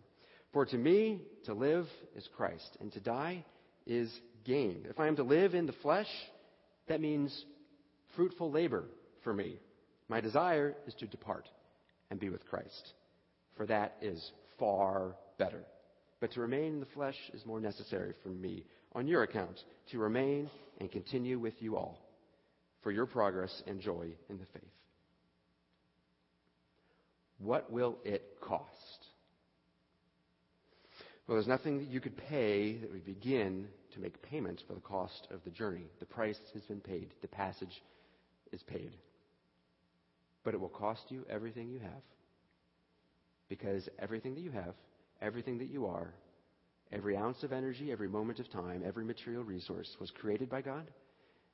[0.53, 3.45] For to me, to live is Christ, and to die
[3.87, 4.13] is
[4.45, 4.87] gain.
[4.89, 6.09] If I am to live in the flesh,
[6.89, 7.45] that means
[8.15, 8.85] fruitful labor
[9.25, 9.59] for me.
[10.09, 11.49] My desire is to depart
[12.11, 12.93] and be with Christ,
[13.57, 15.65] for that is far better.
[16.23, 19.59] But to remain in the flesh is more necessary for me, on your account,
[19.91, 21.99] to remain and continue with you all
[22.85, 24.63] for your progress and joy in the faith.
[27.39, 28.69] What will it cost?
[31.27, 34.81] Well, there's nothing that you could pay that would begin to make payment for the
[34.81, 35.91] cost of the journey.
[35.99, 37.83] The price has been paid, the passage
[38.53, 38.93] is paid.
[40.45, 42.03] But it will cost you everything you have.
[43.49, 44.75] Because everything that you have
[45.23, 46.13] everything that you are,
[46.93, 50.91] every ounce of energy, every moment of time, every material resource was created by God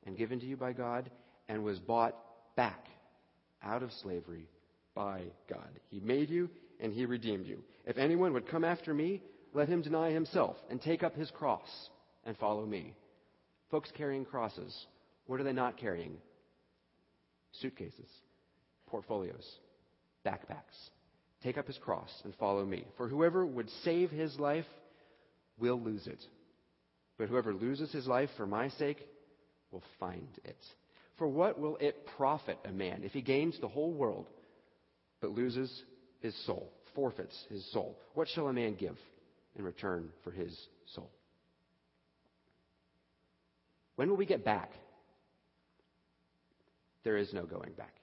[0.07, 1.11] and given to you by God
[1.49, 2.17] and was bought
[2.57, 2.87] back
[3.63, 4.49] out of slavery
[4.95, 5.69] by God.
[5.91, 6.51] He made you
[6.81, 7.63] and He redeemed you.
[7.87, 9.23] If anyone would come after me,
[9.55, 11.69] let him deny himself and take up his cross
[12.25, 12.95] and follow me.
[13.71, 14.87] Folks carrying crosses,
[15.27, 16.17] what are they not carrying?
[17.53, 18.11] Suitcases,
[18.87, 19.59] portfolios,
[20.27, 20.91] backpacks.
[21.43, 22.85] Take up his cross and follow me.
[22.97, 24.67] For whoever would save his life
[25.59, 26.21] will lose it.
[27.17, 28.99] But whoever loses his life for my sake
[29.71, 30.57] will find it.
[31.17, 34.27] For what will it profit a man if he gains the whole world
[35.21, 35.83] but loses
[36.21, 37.99] his soul, forfeits his soul?
[38.15, 38.97] What shall a man give
[39.57, 40.57] in return for his
[40.95, 41.11] soul?
[43.97, 44.71] When will we get back?
[47.03, 47.95] There is no going back.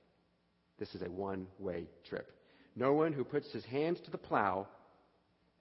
[0.78, 2.30] This is a one way trip.
[2.76, 4.68] No one who puts his hands to the plow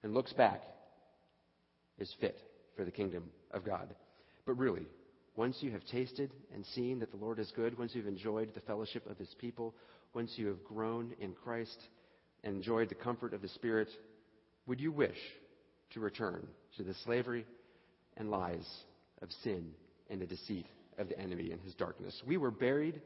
[0.02, 0.62] and looks back
[1.98, 2.38] is fit
[2.76, 3.94] for the kingdom of God.
[4.46, 4.86] But really,
[5.36, 8.60] once you have tasted and seen that the Lord is good, once you've enjoyed the
[8.60, 9.74] fellowship of his people,
[10.12, 11.80] once you have grown in Christ
[12.42, 13.88] and enjoyed the comfort of the Spirit,
[14.66, 15.18] would you wish
[15.92, 16.46] to return
[16.76, 17.46] to the slavery
[18.16, 18.66] and lies
[19.22, 19.70] of sin
[20.10, 20.66] and the deceit
[20.98, 22.22] of the enemy and his darkness?
[22.26, 23.00] We were buried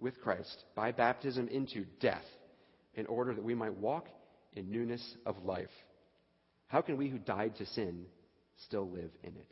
[0.00, 2.24] with Christ by baptism into death
[2.96, 4.08] in order that we might walk
[4.54, 5.70] in newness of life.
[6.68, 8.06] How can we who died to sin
[8.66, 9.48] still live in it?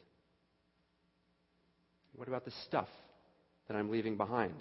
[2.15, 2.89] What about the stuff
[3.69, 4.55] that I'm leaving behind?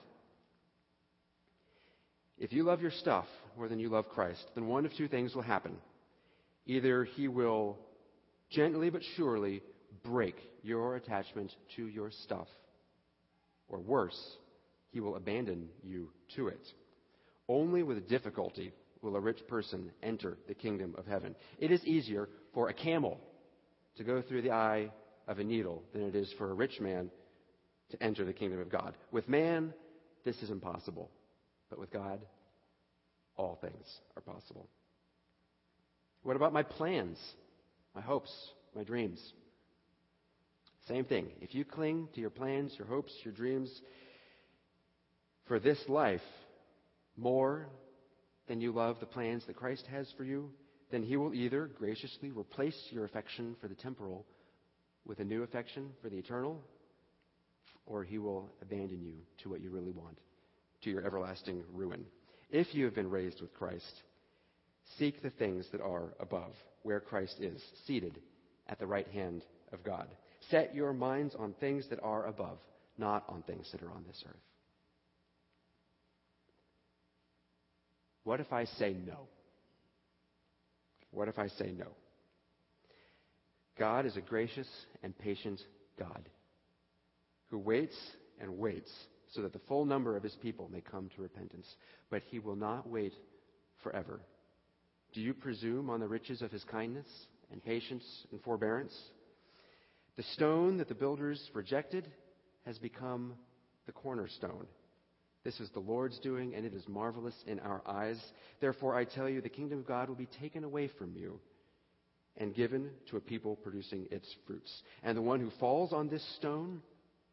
[2.38, 3.26] If you love your stuff
[3.58, 5.78] more than you love Christ, then one of two things will happen.
[6.66, 7.78] Either he will
[8.50, 9.62] gently but surely
[10.04, 12.48] break your attachment to your stuff,
[13.68, 14.20] or worse,
[14.92, 16.68] he will abandon you to it.
[17.48, 18.72] Only with difficulty
[19.02, 21.36] will a rich person enter the kingdom of heaven.
[21.60, 23.20] It is easier for a camel
[23.98, 24.92] to go through the eye
[25.28, 27.10] of a needle than it is for a rich man
[27.90, 28.96] to enter the kingdom of God.
[29.12, 29.74] With man,
[30.24, 31.10] this is impossible.
[31.70, 32.20] But with God,
[33.38, 33.86] all things
[34.16, 34.68] are possible.
[36.24, 37.18] What about my plans,
[37.96, 38.32] my hopes,
[38.76, 39.20] my dreams?
[40.88, 41.28] Same thing.
[41.42, 43.70] If you cling to your plans, your hopes, your dreams
[45.48, 46.22] for this life
[47.18, 47.70] more
[48.48, 50.50] than you love the plans that Christ has for you,
[50.92, 54.26] then He will either graciously replace your affection for the temporal
[55.06, 56.62] with a new affection for the eternal,
[57.86, 60.18] or He will abandon you to what you really want,
[60.84, 62.06] to your everlasting ruin.
[62.50, 64.04] If you have been raised with Christ,
[64.98, 66.54] seek the things that are above,
[66.84, 68.20] where Christ is, seated
[68.68, 70.08] at the right hand of God.
[70.50, 72.58] Set your minds on things that are above,
[72.98, 74.36] not on things that are on this earth.
[78.32, 79.28] What if I say no?
[81.12, 81.88] What if I say no?
[83.78, 84.70] God is a gracious
[85.04, 85.60] and patient
[86.00, 86.30] God
[87.50, 87.98] who waits
[88.40, 88.90] and waits
[89.34, 91.68] so that the full number of his people may come to repentance.
[92.10, 93.12] But he will not wait
[93.84, 94.22] forever.
[95.12, 97.08] Do you presume on the riches of his kindness
[97.52, 98.98] and patience and forbearance?
[100.16, 102.08] The stone that the builders rejected
[102.66, 103.34] has become
[103.88, 104.68] the cornerstone.
[105.44, 108.20] This is the Lord's doing, and it is marvelous in our eyes.
[108.60, 111.40] Therefore, I tell you, the kingdom of God will be taken away from you
[112.38, 114.84] and given to a people producing its fruits.
[115.04, 116.82] And the one who falls on this stone,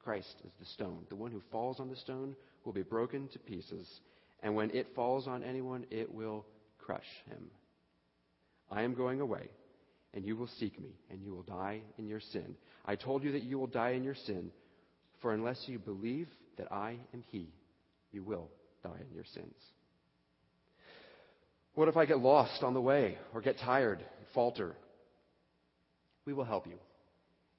[0.02, 1.04] Christ is the stone.
[1.08, 2.34] The one who falls on the stone
[2.64, 3.86] will be broken to pieces,
[4.42, 6.46] and when it falls on anyone, it will
[6.78, 7.50] crush him.
[8.70, 9.48] I am going away,
[10.14, 12.56] and you will seek me, and you will die in your sin.
[12.84, 14.50] I told you that you will die in your sin,
[15.20, 17.48] for unless you believe that I am He,
[18.12, 18.48] you will
[18.82, 19.54] die in your sins.
[21.74, 24.04] What if I get lost on the way or get tired,
[24.34, 24.74] falter?
[26.24, 26.78] We will help you.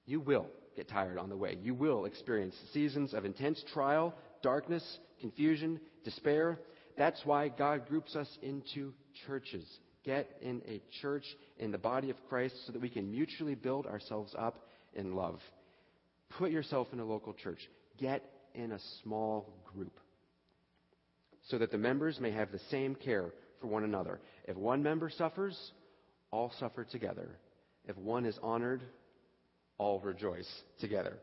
[0.06, 1.58] You will get tired on the way.
[1.62, 4.84] You will experience seasons of intense trial, darkness,
[5.22, 6.60] confusion, despair.
[6.98, 8.94] That's why God groups us into
[9.26, 9.66] churches.
[10.04, 11.26] Get in a church
[11.58, 15.40] in the body of Christ so that we can mutually build ourselves up in love.
[16.38, 17.60] Put yourself in a local church.
[17.98, 18.24] Get
[18.54, 20.00] in a small group
[21.50, 24.20] so that the members may have the same care for one another.
[24.46, 25.58] If one member suffers,
[26.32, 27.38] all suffer together.
[27.86, 28.84] If one is honored,
[29.78, 31.18] all rejoice together.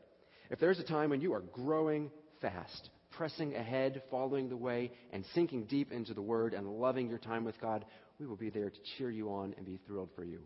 [0.51, 2.11] If there's a time when you are growing
[2.41, 7.19] fast, pressing ahead, following the way, and sinking deep into the Word and loving your
[7.19, 7.85] time with God,
[8.19, 10.41] we will be there to cheer you on and be thrilled for you.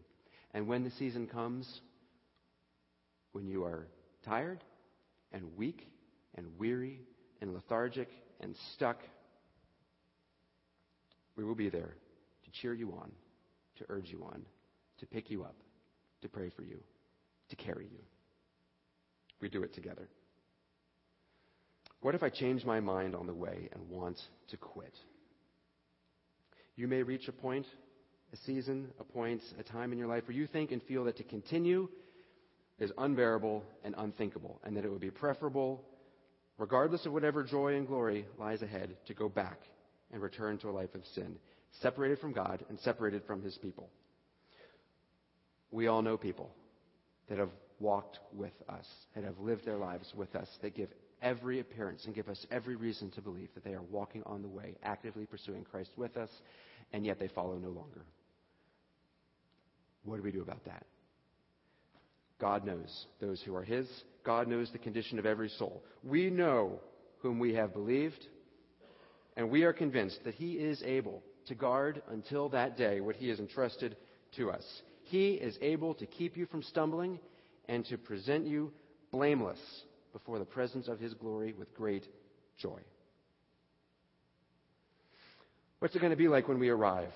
[0.53, 1.81] And when the season comes,
[3.33, 3.87] when you are
[4.25, 4.63] tired
[5.33, 5.87] and weak
[6.35, 7.01] and weary
[7.41, 8.09] and lethargic
[8.41, 8.99] and stuck,
[11.41, 11.97] we will be there
[12.45, 13.11] to cheer you on,
[13.79, 14.43] to urge you on,
[14.99, 15.57] to pick you up,
[16.21, 16.79] to pray for you,
[17.49, 18.01] to carry you.
[19.41, 20.07] We do it together.
[22.03, 24.21] What if I change my mind on the way and want
[24.51, 24.93] to quit?
[26.77, 27.65] You may reach a point,
[28.35, 31.17] a season, a point, a time in your life where you think and feel that
[31.17, 31.89] to continue
[32.79, 35.83] is unbearable and unthinkable, and that it would be preferable,
[36.59, 39.59] regardless of whatever joy and glory lies ahead, to go back
[40.13, 41.37] and return to a life of sin,
[41.81, 43.89] separated from God and separated from His people.
[45.71, 46.51] We all know people
[47.29, 50.89] that have walked with us, that have lived their lives with us, that give
[51.23, 54.49] every appearance and give us every reason to believe that they are walking on the
[54.49, 56.31] way, actively pursuing Christ with us,
[56.93, 58.05] and yet they follow no longer.
[60.05, 60.85] What do we do about that?
[62.41, 63.87] God knows those who are His.
[64.25, 65.83] God knows the condition of every soul.
[66.03, 66.81] We know
[67.19, 68.27] whom we have believed,
[69.37, 73.29] and we are convinced that He is able to guard until that day what He
[73.29, 73.97] has entrusted
[74.37, 74.65] to us.
[75.05, 77.19] He is able to keep you from stumbling
[77.69, 78.73] and to present you
[79.11, 79.59] blameless
[80.13, 82.07] before the presence of His glory with great
[82.59, 82.81] joy.
[85.79, 87.13] What's it going to be like when we arrive?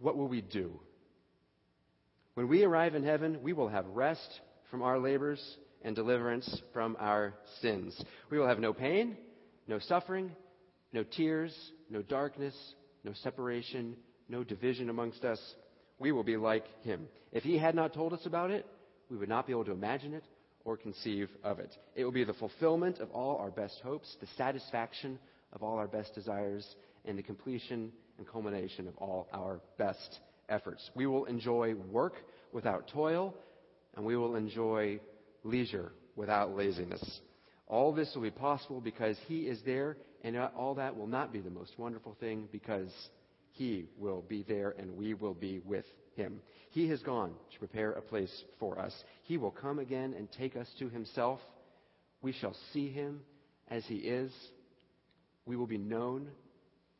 [0.00, 0.72] What will we do?
[2.34, 4.40] When we arrive in heaven, we will have rest
[4.70, 5.40] from our labors
[5.82, 8.00] and deliverance from our sins.
[8.30, 9.16] We will have no pain,
[9.66, 10.32] no suffering,
[10.92, 11.54] no tears,
[11.90, 12.54] no darkness,
[13.04, 13.96] no separation,
[14.28, 15.40] no division amongst us.
[15.98, 17.08] We will be like him.
[17.32, 18.66] If he had not told us about it,
[19.10, 20.24] we would not be able to imagine it
[20.64, 21.74] or conceive of it.
[21.94, 25.18] It will be the fulfillment of all our best hopes, the satisfaction
[25.52, 26.66] of all our best desires,
[27.04, 30.90] and the completion and culmination of all our best efforts.
[30.94, 32.14] We will enjoy work
[32.52, 33.34] without toil,
[33.96, 35.00] and we will enjoy
[35.42, 37.20] leisure without laziness.
[37.66, 41.40] All this will be possible because He is there, and all that will not be
[41.40, 42.90] the most wonderful thing because
[43.52, 46.40] He will be there and we will be with Him.
[46.70, 48.92] He has gone to prepare a place for us.
[49.24, 51.40] He will come again and take us to Himself.
[52.22, 53.20] We shall see Him
[53.68, 54.32] as He is.
[55.46, 56.28] We will be known.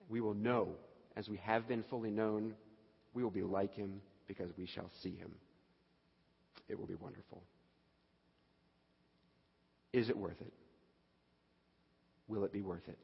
[0.09, 0.69] We will know
[1.19, 2.55] as we have been fully known,
[3.13, 5.33] we will be like him because we shall see him.
[6.69, 7.43] It will be wonderful.
[9.93, 10.53] Is it worth it?
[12.29, 12.99] Will it be worth it?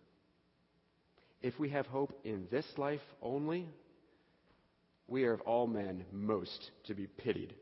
[1.45, 3.69] If we have hope in this life only,
[5.07, 7.55] we are of all men most to be pitied.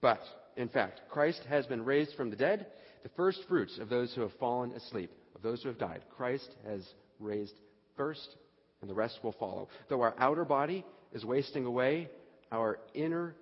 [0.00, 0.20] But,
[0.56, 2.66] in fact, Christ has been raised from the dead,
[3.02, 6.02] the first fruits of those who have fallen asleep, of those who have died.
[6.16, 6.86] Christ has
[7.18, 7.54] raised
[7.96, 8.36] first,
[8.80, 9.70] and the rest will follow.
[9.88, 12.08] Though our outer body is wasting away,
[12.52, 13.34] our inner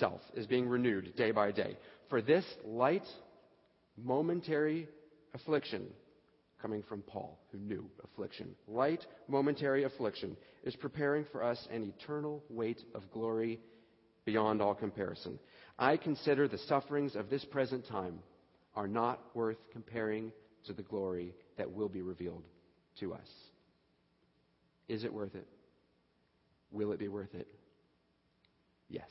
[0.00, 1.78] self is being renewed day by day.
[2.10, 3.06] For this light,
[3.96, 4.88] momentary
[5.34, 5.86] affliction,
[6.64, 12.42] coming from Paul, who knew affliction, light, momentary affliction, is preparing for us an eternal
[12.48, 13.60] weight of glory
[14.24, 15.38] beyond all comparison.
[15.78, 18.18] I consider the sufferings of this present time
[18.74, 20.32] are not worth comparing
[20.66, 22.44] to the glory that will be revealed
[23.00, 23.28] to us.
[24.88, 25.46] Is it worth it?
[26.72, 27.46] Will it be worth it?
[28.88, 29.10] Yes,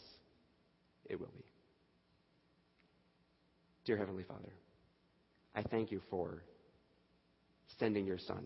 [1.06, 1.46] it will be.
[3.86, 4.54] Dear Heavenly Father,
[5.54, 6.42] I thank you for
[7.80, 8.44] sending your Son,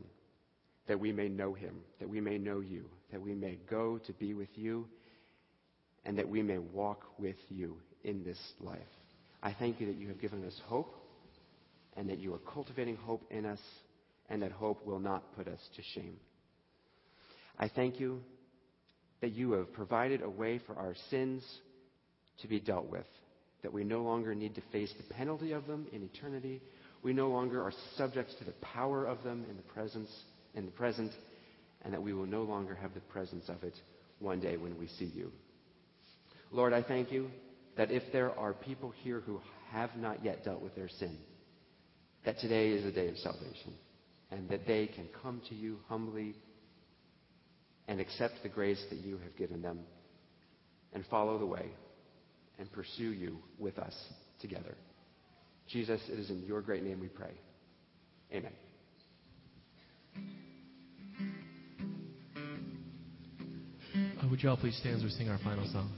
[0.88, 4.13] that we may know him, that we may know you, that we may go to
[4.13, 4.88] be with you,
[6.05, 8.80] and that we may walk with you in this life.
[9.43, 10.95] I thank you that you have given us hope,
[11.95, 13.59] and that you are cultivating hope in us,
[14.30, 16.17] and that hope will not put us to shame.
[17.59, 18.21] I thank you
[19.21, 21.43] that you have provided a way for our sins
[22.41, 23.05] to be dealt with,
[23.63, 26.61] that we no longer need to face the penalty of them in eternity.
[27.04, 30.10] We no longer are subject to the power of them in the presence
[30.58, 31.12] in the present,
[31.84, 33.76] and that we will no longer have the presence of it
[34.20, 35.32] one day when we see you.
[36.52, 37.30] Lord, I thank you
[37.78, 39.39] that if there are people here who
[39.72, 41.18] have not yet dealt with their sin,
[42.26, 43.74] that today is a day of salvation,
[44.32, 46.36] and that they can come to you humbly
[47.88, 49.80] and accept the grace that you have given them
[50.93, 51.70] and follow the way
[52.58, 53.95] and pursue you with us
[54.41, 54.76] together.
[55.68, 57.34] Jesus, it is in your great name we pray.
[58.34, 58.51] Amen.
[63.95, 65.91] Uh, would you all please stand as we sing our final song?